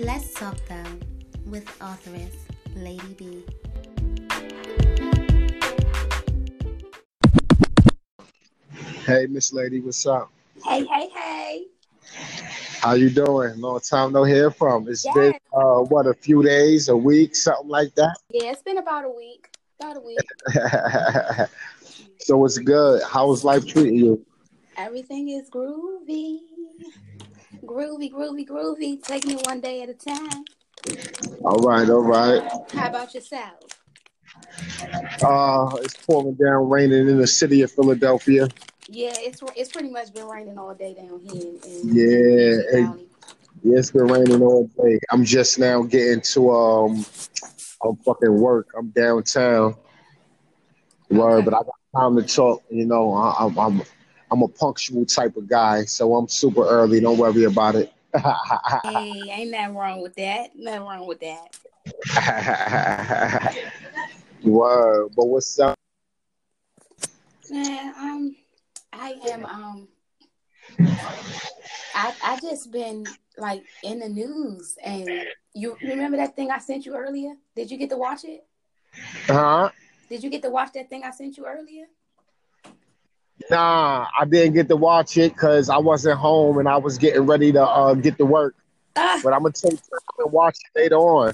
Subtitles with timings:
[0.00, 0.98] Let's talk though
[1.44, 2.34] with authoress
[2.74, 3.44] Lady B.
[9.04, 10.30] Hey, Miss Lady, what's up?
[10.64, 11.66] Hey, hey, hey.
[12.80, 13.60] How you doing?
[13.60, 14.88] Long time no hear from.
[14.88, 15.14] It's Yes.
[15.14, 18.16] been uh, what a few days, a week, something like that.
[18.30, 19.50] Yeah, it's been about a week.
[19.78, 20.18] About a week.
[22.20, 23.02] so it's good.
[23.02, 24.24] How's life treating you?
[24.78, 26.38] Everything is groovy.
[27.64, 29.02] Groovy, groovy, groovy.
[29.02, 30.44] Taking it one day at a time.
[31.44, 32.42] All right, all right.
[32.72, 33.54] How about yourself?
[35.22, 38.48] Uh, it's pouring down, raining in the city of Philadelphia.
[38.88, 43.06] Yeah, it's it's pretty much been raining all day down here in, in Yeah, Peachtree.
[43.62, 44.98] Yeah, it's been raining all day.
[45.10, 47.06] I'm just now getting to um,
[47.84, 48.68] I'm fucking work.
[48.76, 49.76] I'm downtown.
[51.10, 51.44] Word, Okay.
[51.44, 52.62] but I got time to talk.
[52.70, 53.82] You know, I, I'm I'm
[54.30, 57.00] I'm a punctual type of guy, so I'm super early.
[57.00, 57.92] Don't worry about it.
[58.84, 60.56] Hey, ain't nothing wrong with that.
[60.56, 61.56] Nothing wrong with that.
[64.44, 65.74] Word, but what's up?
[67.50, 68.36] Man, um,
[68.92, 69.88] I am um,
[71.94, 75.10] I I just been like in the news, and
[75.54, 77.34] you remember that thing I sent you earlier?
[77.56, 78.44] Did you get to watch it?
[79.28, 79.70] Uh huh?
[80.08, 81.86] Did you get to watch that thing I sent you earlier?
[83.48, 87.22] Nah, I didn't get to watch it because I wasn't home and I was getting
[87.22, 88.54] ready to uh, get to work.
[88.96, 91.32] Ah, But I'm gonna take time and watch it later on.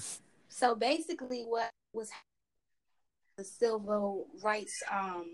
[0.49, 2.11] so basically, what was
[3.37, 5.27] the civil rights um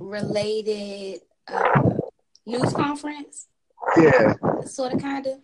[0.00, 1.82] related uh,
[2.46, 3.48] news conference?
[3.96, 4.34] Yeah.
[4.64, 5.38] sort of kind of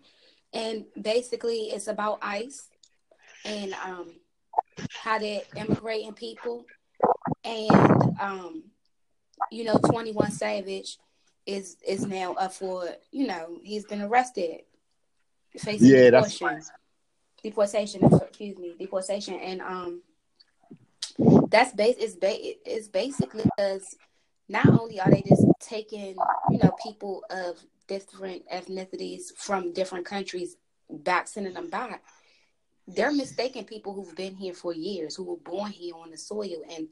[0.55, 2.69] and basically it's about ice
[3.45, 4.13] and um
[5.03, 6.65] how they're immigrating people
[7.45, 7.71] and
[8.21, 8.63] um
[9.51, 10.99] you know 21 savage
[11.47, 14.61] is is now up for you know he's been arrested.
[15.57, 16.75] Facing Yeah, that's deportation.
[17.43, 19.35] Deportation excuse me deportation.
[19.35, 20.03] And um
[21.51, 23.97] that's base it's ba- it's basically because
[24.49, 26.17] not only are they just taking
[26.51, 30.57] you know people of different ethnicities from different countries
[30.91, 32.03] back sending them back
[32.87, 36.63] they're mistaking people who've been here for years who were born here on the soil
[36.75, 36.89] and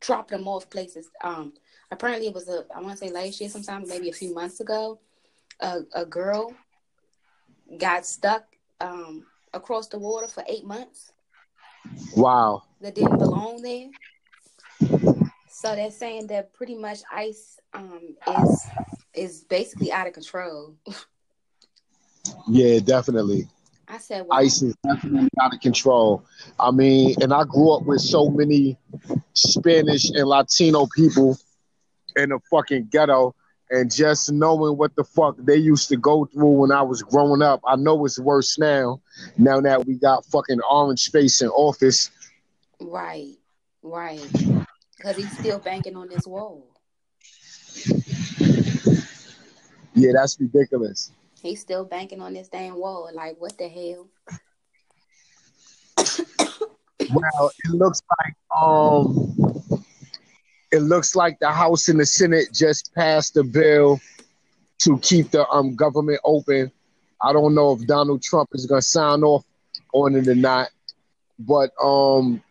[0.00, 1.52] dropping them off places um
[1.90, 4.60] apparently it was a i want to say last year sometime maybe a few months
[4.60, 4.98] ago
[5.60, 6.54] a, a girl
[7.78, 8.44] got stuck
[8.80, 11.12] um across the water for eight months
[12.16, 12.62] Wow.
[12.80, 13.88] that didn't belong there.
[15.50, 18.66] So they're saying that pretty much ICE um, is
[19.14, 20.76] is basically out of control.
[22.46, 23.46] Yeah, definitely.
[23.90, 26.24] I said, well, Ice is definitely out of control.
[26.60, 28.76] I mean, and I grew up with so many
[29.32, 31.38] Spanish and Latino people
[32.14, 33.34] in the fucking ghetto,
[33.70, 37.40] and just knowing what the fuck they used to go through when I was growing
[37.40, 39.00] up, I know it's worse now.
[39.38, 42.10] Now that we got fucking orange space in office,
[42.80, 43.36] right,
[43.82, 44.32] right,
[44.96, 46.66] because he's still banking on this wall.
[49.94, 51.10] yeah, that's ridiculous.
[51.42, 53.10] He's still banking on this damn wall.
[53.14, 54.08] Like, what the hell?
[57.10, 59.84] Well, it looks like um,
[60.70, 64.00] it looks like the House and the Senate just passed a bill
[64.80, 66.70] to keep the um government open.
[67.22, 69.44] I don't know if Donald Trump is gonna sign off
[69.92, 70.70] on it or not,
[71.38, 72.42] but um,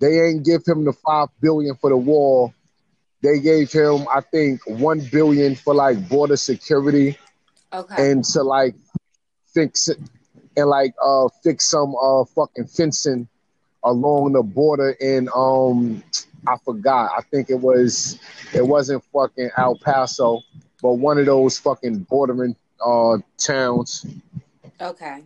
[0.00, 2.54] they ain't give him the five billion for the wall.
[3.22, 7.16] They gave him, I think, one billion for like border security
[7.72, 8.74] Okay, and to like
[9.54, 9.98] fix it
[10.56, 13.28] and like uh fix some uh fucking fencing
[13.84, 16.02] along the border in um
[16.46, 17.12] I forgot.
[17.16, 18.18] I think it was
[18.54, 20.40] it wasn't fucking El Paso,
[20.82, 24.06] but one of those fucking bordering uh towns.
[24.80, 25.22] okay.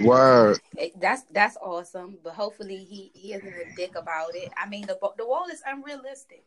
[0.00, 0.58] Word.
[0.96, 2.18] That's that's awesome.
[2.22, 4.50] But hopefully he he isn't a dick about it.
[4.60, 6.44] I mean, the the wall is unrealistic.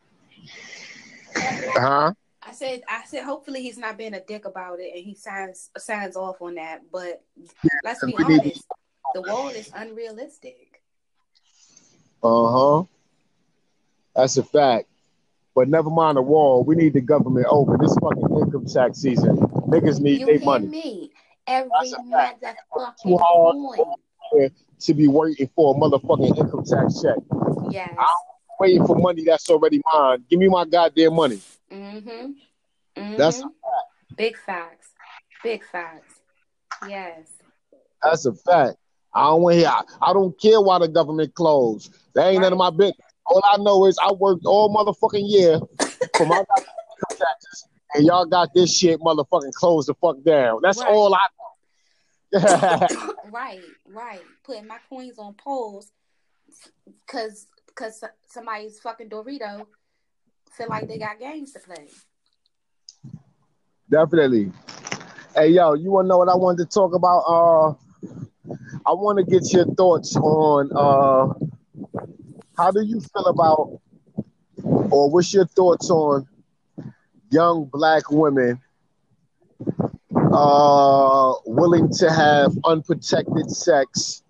[1.36, 2.14] Huh?
[2.48, 5.70] I said, I said, hopefully he's not being a dick about it and he signs
[5.78, 6.82] signs off on that.
[6.92, 7.22] But
[7.84, 8.64] let's be honest,
[9.14, 10.82] the wall is unrealistic.
[12.24, 12.84] Uh-huh.
[14.16, 14.88] That's a fact.
[15.56, 16.64] But never mind the wall.
[16.64, 17.80] We need the government open.
[17.82, 19.38] This fucking income tax season.
[19.68, 20.68] Niggas need their money.
[20.68, 21.12] me?
[21.48, 22.44] Every That's a fact.
[22.44, 24.52] motherfucking hard.
[24.80, 27.18] to be waiting for a motherfucking income tax check.
[27.72, 27.94] Yes.
[27.98, 28.06] I'm
[28.60, 30.24] waiting for money that's already mine.
[30.30, 31.42] Give me my goddamn money.
[31.72, 32.32] Mm-hmm.
[33.02, 33.44] mm That's
[34.16, 34.90] big facts.
[35.44, 36.22] Big facts.
[36.88, 37.28] Yes.
[38.02, 38.78] that's a fact.
[39.14, 39.66] I don't want to.
[39.72, 41.96] I, I don't care why the government closed.
[42.14, 42.98] That ain't none of my business.
[43.26, 45.60] All I know is I worked all motherfucking year
[46.16, 46.44] for my
[47.10, 50.60] taxes, and y'all got this shit motherfucking closed the fuck down.
[50.62, 50.90] That's Right.
[50.90, 51.20] all I
[53.32, 54.22] right, right.
[54.44, 55.92] Putting my coins on poles
[57.06, 59.66] because because somebody's fucking Dorito
[60.52, 61.88] feel like they got games to play.
[63.90, 64.52] Definitely.
[65.36, 67.20] Hey yo, you wanna know what I wanted to talk about?
[67.20, 67.74] Uh
[68.86, 71.34] I wanna get your thoughts on uh
[72.58, 73.80] how do you feel about
[74.92, 76.28] or what's your thoughts on
[77.30, 78.60] young black women
[80.34, 84.24] uh willing to have unprotected sex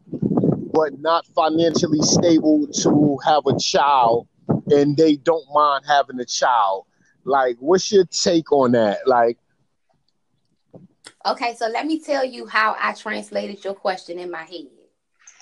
[0.73, 4.27] but not financially stable to have a child
[4.71, 6.85] and they don't mind having a child
[7.23, 9.37] like what's your take on that like
[11.25, 14.67] Okay, so let me tell you how I translated your question in my head.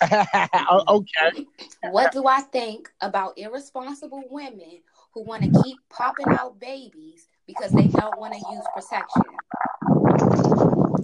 [0.67, 1.45] Oh, okay.
[1.83, 4.81] What do I think about irresponsible women
[5.13, 9.21] who want to keep popping out babies because they don't want to use protection?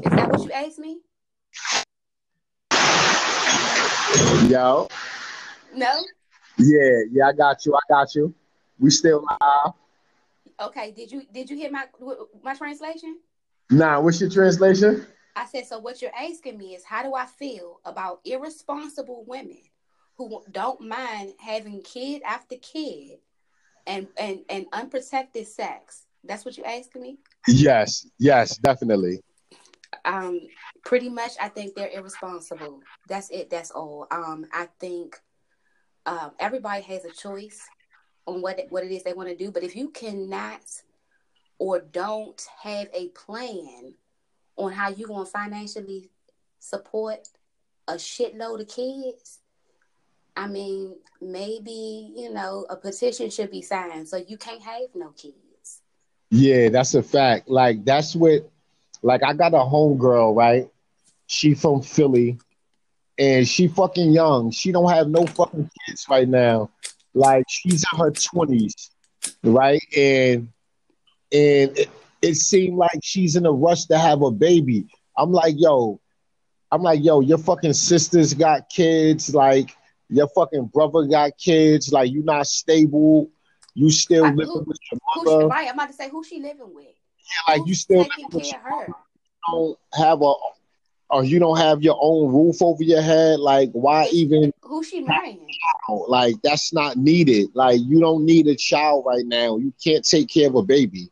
[0.04, 1.00] Is that what you asked me?
[4.50, 4.88] Yo.
[5.76, 6.04] No?
[6.62, 7.76] Yeah, yeah, I got you.
[7.76, 8.34] I got you.
[8.80, 9.74] We still live.
[10.60, 11.86] Okay, did you did you hear my
[12.44, 13.20] my translation?
[13.70, 15.06] Nah, what's your translation?
[15.36, 19.62] I said, so what you're asking me is how do I feel about irresponsible women
[20.18, 23.20] who don't mind having kid after kid
[23.88, 26.06] and and and unprotected sex?
[26.24, 27.18] That's what you're asking me?
[27.48, 29.22] Yes, yes, definitely.
[30.06, 30.40] Um,
[30.86, 32.82] pretty much I think they're irresponsible.
[33.08, 34.08] That's it, that's all.
[34.12, 35.20] Um, I think
[36.06, 37.62] um everybody has a choice
[38.28, 40.62] on what what it is they want to do, but if you cannot
[41.58, 43.94] or don't have a plan
[44.58, 46.10] on how you're going to financially
[46.60, 47.28] support
[47.88, 49.40] a shitload of kids,
[50.36, 55.10] I mean, maybe, you know, a petition should be signed so you can't have no
[55.10, 55.82] kids.
[56.30, 57.50] Yeah, that's a fact.
[57.50, 58.50] Like, that's what,
[59.02, 60.70] like, I got a homegirl, right?
[61.28, 62.40] She from Philly
[63.18, 64.52] and she fucking young.
[64.52, 66.70] She don't have no fucking kids right now.
[67.14, 68.90] Like, she's in her 20s,
[69.44, 69.82] right?
[69.96, 70.50] And
[71.34, 71.90] and it,
[72.22, 74.88] it seemed like she's in a rush to have a baby.
[75.18, 76.02] I'm like, yo,
[76.72, 79.76] I'm like, yo, your fucking sisters got kids, like
[80.10, 83.30] your fucking brother got kids, like you not stable,
[83.74, 85.44] you still I, living who, with your mother.
[85.44, 86.86] She, right, I'm about to say who she living with.
[86.88, 88.88] Yeah, like you still care of her.
[89.50, 90.34] don't have a
[91.12, 95.02] or you don't have your own roof over your head, like why even who she
[95.02, 95.48] marrying?
[96.08, 97.50] Like that's not needed.
[97.54, 99.58] Like you don't need a child right now.
[99.58, 101.10] You can't take care of a baby.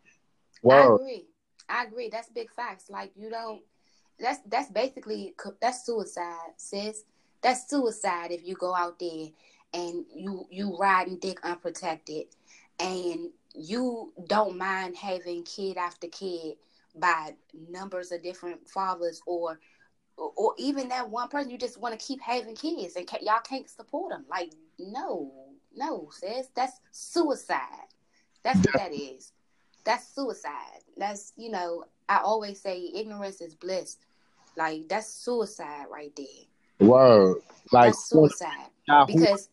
[0.62, 1.00] Wow.
[1.00, 1.26] I agree.
[1.68, 2.10] I agree.
[2.10, 2.90] That's big facts.
[2.90, 3.62] Like you don't.
[4.20, 7.04] That's that's basically that's suicide, sis.
[7.42, 9.28] That's suicide if you go out there
[9.74, 12.28] and you you riding dick unprotected,
[12.80, 16.56] and you don't mind having kid after kid
[16.96, 17.34] by
[17.70, 19.60] numbers of different fathers or
[20.36, 23.70] or even that one person you just want to keep having kids and y'all can't
[23.70, 25.32] support them like no
[25.76, 27.88] no sis that's suicide
[28.44, 29.32] that's what that is
[29.84, 30.82] that's suicide.
[30.98, 33.98] That's you know, I always say ignorance is bliss.
[34.56, 36.88] Like that's suicide right there.
[36.88, 37.38] Word.
[37.72, 38.70] Like that's suicide.
[39.08, 39.50] Because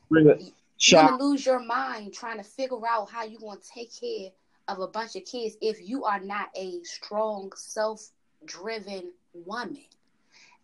[0.79, 4.31] you're gonna lose your mind trying to figure out how you're gonna take care
[4.69, 9.85] of a bunch of kids if you are not a strong, self-driven woman.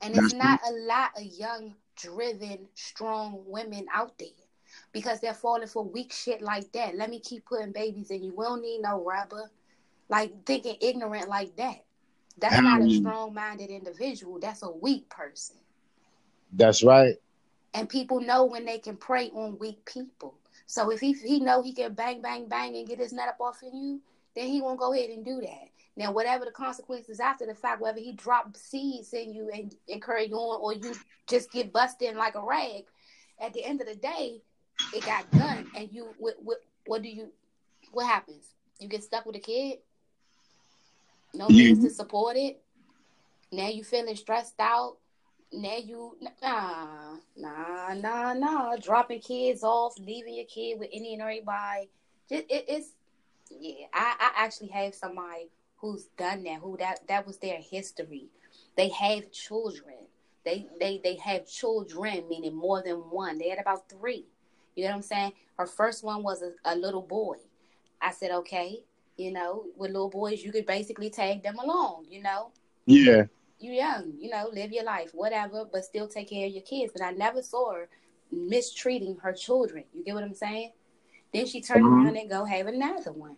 [0.03, 4.29] And it's not a lot of young, driven, strong women out there
[4.93, 6.97] because they're falling for weak shit like that.
[6.97, 8.35] Let me keep putting babies in you.
[8.37, 9.51] We don't need no rubber.
[10.09, 11.85] Like thinking ignorant like that.
[12.39, 14.39] That's um, not a strong minded individual.
[14.41, 15.57] That's a weak person.
[16.53, 17.17] That's right.
[17.75, 20.35] And people know when they can prey on weak people.
[20.67, 23.41] So if he he know he can bang bang bang and get his nut up
[23.41, 24.01] off in you,
[24.35, 25.69] then he won't go ahead and do that.
[25.97, 30.03] Now, whatever the consequences after the fact, whether he dropped seeds in you and, and
[30.03, 30.95] carry on, or you
[31.29, 32.85] just get busted like a rag,
[33.41, 34.41] at the end of the day,
[34.95, 35.71] it got done.
[35.77, 37.29] And you, what, what, what do you,
[37.93, 38.55] what happens?
[38.79, 39.79] You get stuck with a kid
[41.35, 42.61] no means to support it.
[43.51, 44.97] Now you feeling stressed out.
[45.53, 51.23] Now you nah nah nah nah dropping kids off, leaving your kid with any and
[51.23, 51.91] everybody.
[52.29, 52.89] Just, it, it's
[53.51, 53.87] yeah.
[53.93, 55.51] I, I actually have somebody
[55.83, 56.61] who's done that.
[56.61, 58.29] Who that that was their history.
[58.77, 59.97] They have children.
[60.47, 63.37] They they they have children, meaning more than one.
[63.37, 64.25] They had about three.
[64.75, 65.33] You know what I'm saying?
[65.59, 67.37] Her first one was a, a little boy.
[68.01, 68.85] I said, okay,
[69.17, 72.51] you know, with little boys, you could basically tag them along, you know?
[72.87, 73.25] Yeah.
[73.61, 76.93] You're young, you know, live your life, whatever, but still take care of your kids.
[76.93, 77.89] But I never saw her
[78.33, 79.85] mistreating her children.
[79.95, 80.73] You get what I'm saying?
[81.33, 82.07] Then she turned mm-hmm.
[82.07, 83.37] around and go have another one.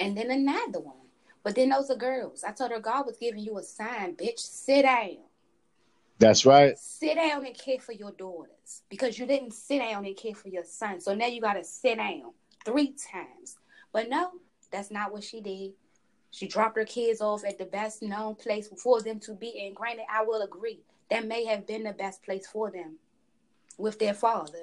[0.00, 0.96] And then another one.
[1.42, 2.44] But then those are girls.
[2.44, 4.38] I told her God was giving you a sign, bitch.
[4.40, 5.18] Sit down.
[6.18, 6.78] That's right.
[6.78, 10.48] Sit down and care for your daughters because you didn't sit down and care for
[10.48, 11.00] your son.
[11.00, 12.32] So now you got to sit down
[12.64, 13.56] three times.
[13.90, 14.32] But no,
[14.70, 15.72] that's not what she did.
[16.30, 19.64] She dropped her kids off at the best known place for them to be.
[19.66, 20.80] And granted, I will agree,
[21.10, 22.96] that may have been the best place for them
[23.78, 24.58] with their father.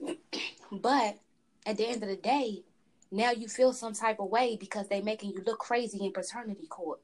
[0.72, 1.18] but
[1.66, 2.62] at the end of the day,
[3.12, 6.66] now you feel some type of way because they making you look crazy in paternity
[6.66, 6.98] court.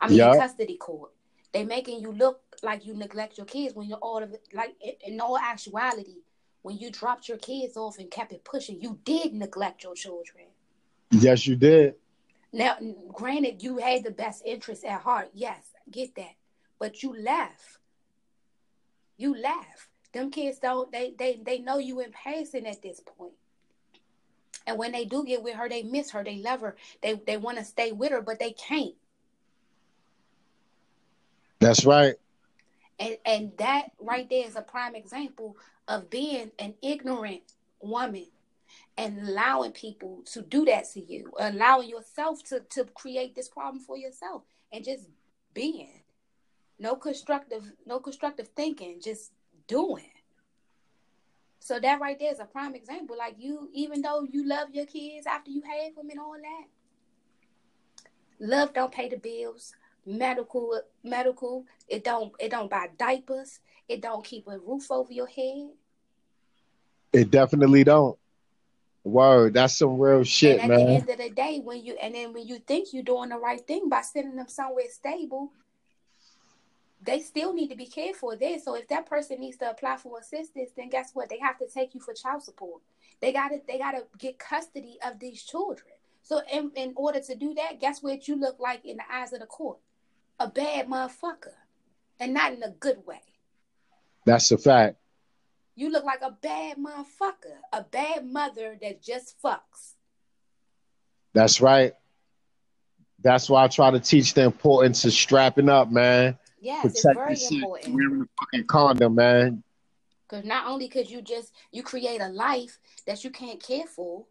[0.00, 1.10] I mean, in custody court.
[1.52, 4.48] They making you look like you neglect your kids when you're all of it.
[4.52, 4.74] Like
[5.06, 6.22] in all actuality,
[6.62, 10.46] when you dropped your kids off and kept it pushing, you did neglect your children.
[11.10, 11.94] Yes, you did.
[12.52, 12.76] Now,
[13.12, 15.30] granted, you had the best interest at heart.
[15.34, 16.34] Yes, get that.
[16.78, 17.78] But you left.
[19.18, 19.88] You left.
[20.12, 20.90] Them kids don't.
[20.90, 23.34] They they they know you in passing at this point.
[24.68, 26.22] And when they do get with her, they miss her.
[26.22, 26.76] They love her.
[27.02, 28.94] They they want to stay with her, but they can't.
[31.58, 32.16] That's right.
[32.98, 35.56] And and that right there is a prime example
[35.88, 37.40] of being an ignorant
[37.80, 38.26] woman
[38.98, 43.82] and allowing people to do that to you, allowing yourself to to create this problem
[43.82, 45.08] for yourself and just
[45.54, 46.02] being.
[46.78, 49.32] No constructive no constructive thinking, just
[49.66, 50.10] doing.
[51.60, 53.16] So that right there is a prime example.
[53.16, 56.66] Like you, even though you love your kids after you have them and all that,
[58.40, 59.74] love don't pay the bills.
[60.06, 63.60] Medical medical it don't it don't buy diapers.
[63.88, 65.70] It don't keep a roof over your head.
[67.12, 68.18] It definitely don't.
[69.04, 70.86] Word that's some real shit and at man.
[70.86, 73.38] the end of the day when you and then when you think you're doing the
[73.38, 75.52] right thing by sending them somewhere stable
[77.08, 79.96] they still need to be cared for there so if that person needs to apply
[79.96, 82.80] for assistance then guess what they have to take you for child support
[83.20, 87.54] they gotta they gotta get custody of these children so in, in order to do
[87.54, 89.78] that guess what you look like in the eyes of the court
[90.40, 91.54] a bad motherfucker
[92.20, 93.20] and not in a good way.
[94.24, 94.96] That's a fact.
[95.74, 99.94] You look like a bad motherfucker, a bad mother that just fucks.
[101.34, 101.92] That's right.
[103.22, 106.36] That's why I try to teach the importance of strapping up, man.
[106.60, 107.94] Yes, Protect it's very important.
[107.94, 109.62] Wearing the fucking condom, man.
[110.28, 114.26] Because not only could you just you create a life that you can't care for,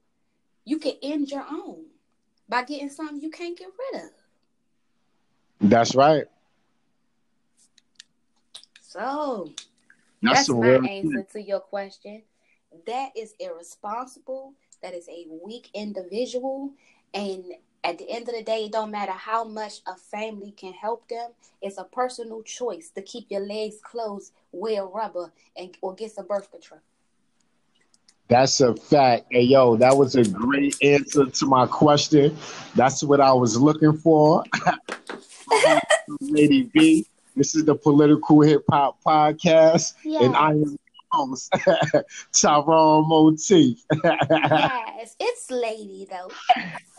[0.66, 1.86] you can end your own
[2.48, 4.10] by getting something you can't get rid of.
[5.62, 6.26] That's right.
[8.82, 9.52] So
[10.22, 12.24] that's, that's my answer to your question.
[12.86, 14.54] That is irresponsible.
[14.82, 16.74] That is a weak individual.
[17.14, 17.44] And
[17.88, 21.08] at the end of the day, it don't matter how much a family can help
[21.08, 21.32] them.
[21.62, 26.28] It's a personal choice to keep your legs closed, wear rubber, and or get some
[26.28, 26.82] birth control.
[28.28, 29.28] That's a fact.
[29.32, 32.36] Hey, yo, that was a great answer to my question.
[32.76, 34.44] That's what I was looking for.
[36.20, 37.06] Lady B.
[37.38, 40.24] This is the Political Hip Hop Podcast, yeah.
[40.24, 40.78] and I am
[41.18, 41.54] host
[42.32, 43.80] Tyrone Motif.
[44.04, 46.32] yes, it's Lady though.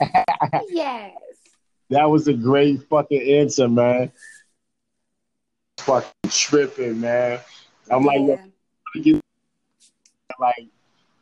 [0.68, 1.14] yes.
[1.90, 4.12] That was a great fucking answer, man.
[5.78, 7.40] Fucking tripping, man.
[7.90, 8.36] I'm yeah.
[8.94, 9.22] like,
[10.38, 10.68] like,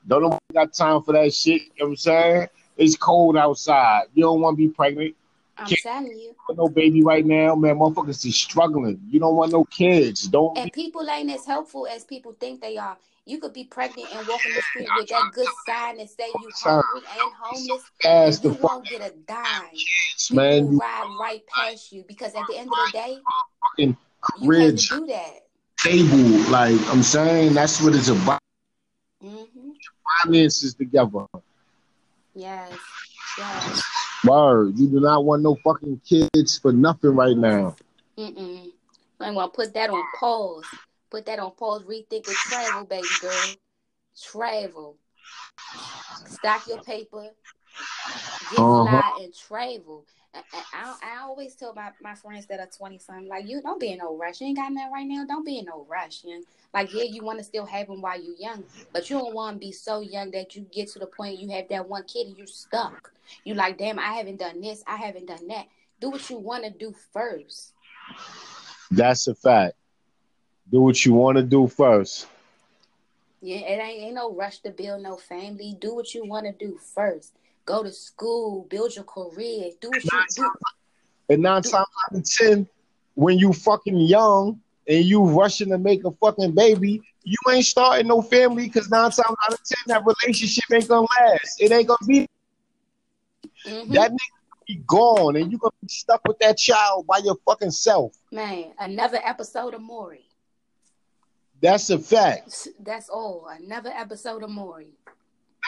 [0.07, 1.63] don't know got time for that shit.
[1.63, 2.49] You know what I'm saying?
[2.77, 4.05] It's cold outside.
[4.15, 5.15] You don't want to be pregnant.
[5.59, 6.35] I'm Can't telling you.
[6.55, 7.79] No baby right now, man.
[7.79, 9.01] Motherfuckers is struggling.
[9.09, 10.23] You don't want no kids.
[10.23, 10.57] Don't.
[10.59, 12.97] And people ain't as helpful as people think they are.
[13.25, 16.29] You could be pregnant and walk in the street with that good sign and say
[16.29, 17.91] you hungry and homeless.
[18.05, 19.71] And you won't get a dime.
[19.73, 20.65] Kids, man.
[20.65, 23.19] People ride right past you because at the end of the day,
[23.79, 23.97] you
[24.39, 25.47] can't do that.
[25.79, 28.41] Table, like I'm saying, that's what it's about.
[29.23, 29.71] Mm-hmm.
[30.23, 31.27] Finances together.
[32.35, 32.73] Yes.
[33.39, 33.83] Yes.
[34.27, 34.79] Word.
[34.79, 37.77] You do not want no fucking kids for nothing right now.
[38.19, 38.71] Mm-mm.
[39.21, 40.65] I'm gonna put that on pause.
[41.11, 41.85] Put that on pause.
[41.85, 43.55] Rethink with travel, baby girl.
[44.21, 44.97] Travel.
[46.27, 47.29] Stack your paper.
[48.51, 49.23] Get uh-huh.
[49.23, 50.05] and travel.
[50.35, 53.93] I, I, always tell my, my friends that are 20 something, like, you don't be
[53.93, 54.41] in no rush.
[54.41, 55.25] You ain't got nothing right now.
[55.25, 56.25] Don't be in no rush.
[56.25, 56.45] You know?
[56.75, 59.57] Like, yeah, you want to still have them while you're young, but you don't want
[59.57, 62.27] to be so young that you get to the point you have that one kid
[62.27, 63.13] and you're stuck.
[63.45, 64.83] You like, damn, I haven't done this.
[64.87, 65.67] I haven't done that.
[66.01, 67.73] Do what you want to do first.
[68.91, 69.75] That's a fact.
[70.71, 72.27] Do what you want to do first.
[73.41, 75.77] Yeah, it ain't, ain't no rush to build no family.
[75.81, 77.33] Do what you want to do first
[77.67, 80.51] go to school, build your career, do what you do.
[81.29, 82.67] And nine times out of ten,
[83.15, 88.07] when you fucking young and you rushing to make a fucking baby, you ain't starting
[88.07, 91.61] no family because nine times out of ten that relationship ain't gonna last.
[91.61, 92.29] It ain't gonna be
[93.67, 93.93] mm-hmm.
[93.93, 97.73] that nigga be gone, and you're gonna be stuck with that child by your fucking
[97.73, 98.15] self.
[98.31, 100.23] Man, another episode of Maury.
[101.61, 102.69] That's a fact.
[102.79, 103.49] That's all.
[103.49, 104.93] Another episode of Maury.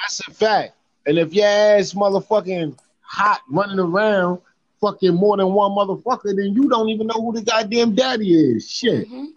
[0.01, 0.75] That's a fact.
[1.09, 4.41] And if your ass motherfucking hot running around
[4.79, 8.71] fucking more than one motherfucker, then you don't even know who the goddamn daddy is.
[8.71, 9.09] Shit.
[9.09, 9.29] hmm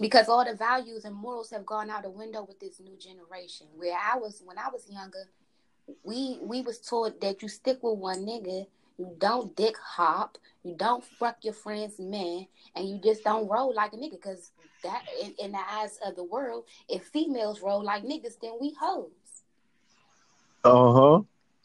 [0.00, 3.68] Because all the values and morals have gone out the window with this new generation.
[3.76, 5.28] Where I was when I was younger,
[6.02, 8.66] we we was taught that you stick with one nigga,
[8.98, 13.72] you don't dick hop, you don't fuck your friend's man, and you just don't roll
[13.72, 14.20] like a nigga.
[14.20, 14.50] Cause
[14.82, 18.74] that in, in the eyes of the world, if females roll like niggas, then we
[18.80, 19.12] hoes.
[20.64, 21.20] Uh huh.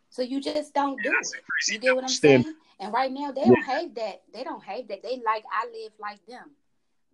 [0.10, 1.28] So you just don't do it.
[1.70, 2.46] You get what I'm saying?
[2.80, 4.22] And right now they don't have that.
[4.34, 5.04] They don't have that.
[5.04, 6.52] They like I live like them.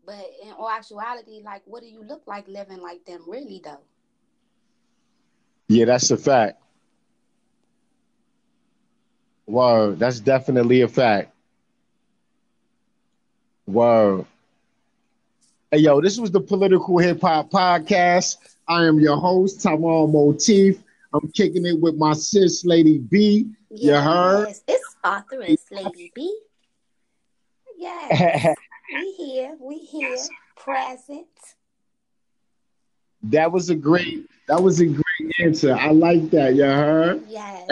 [0.05, 3.81] But in all actuality, like what do you look like living like them really though?
[5.67, 6.61] Yeah, that's a fact.
[9.47, 9.99] Word.
[9.99, 11.33] That's definitely a fact.
[13.67, 14.25] Word.
[15.71, 18.37] Hey, yo, this was the Political Hip Hop Podcast.
[18.67, 20.79] I am your host, Tyrone Motif.
[21.15, 23.47] I'm kicking it with my sis, Lady B.
[23.69, 24.47] You heard?
[24.47, 26.37] Yes, it's authoress, Lady B.
[27.77, 28.55] Yes.
[28.93, 29.55] we here.
[29.59, 30.17] We here.
[30.57, 31.27] Present.
[33.23, 35.73] that was a great, that was a great answer.
[35.73, 36.55] I like that.
[36.55, 37.23] You heard?
[37.29, 37.69] Yes.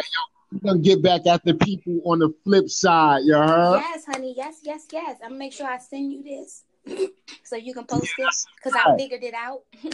[0.51, 3.23] We're gonna get back at the people on the flip side.
[3.25, 3.79] You heard?
[3.79, 4.35] Yes, honey.
[4.37, 5.17] Yes, yes, yes.
[5.21, 6.63] I'm gonna make sure I send you this
[7.43, 9.63] so you can post it because I figured it out.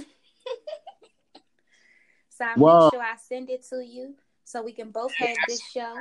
[2.40, 2.84] so I Wow.
[2.84, 4.16] make sure I send it to you
[4.46, 5.98] so we can both have this show.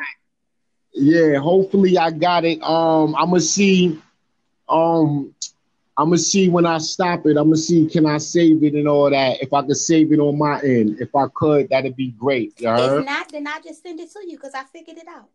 [0.94, 2.62] Yeah, hopefully I got it.
[2.62, 4.00] Um, I'm gonna see.
[4.68, 5.34] Um,
[5.96, 7.36] I'm gonna see when I stop it.
[7.36, 9.42] I'm gonna see can I save it and all that.
[9.42, 12.54] If I could save it on my end, if I could, that'd be great.
[12.60, 13.00] You heard?
[13.00, 15.28] If not, then I just send it to you because I figured it out.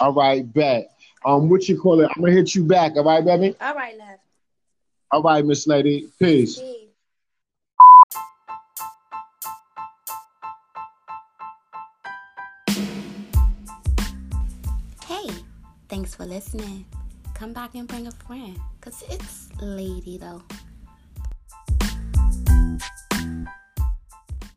[0.00, 0.92] All right, bet.
[1.24, 2.10] Um, what you call it?
[2.14, 2.92] I'm gonna hit you back.
[2.96, 3.56] All right, baby.
[3.60, 4.18] All right, love.
[5.10, 6.08] All right, Miss Lady.
[6.20, 6.60] Peace.
[6.60, 6.83] Peace.
[16.04, 16.84] Thanks for listening.
[17.32, 20.42] Come back and bring a friend, cause it's lady though.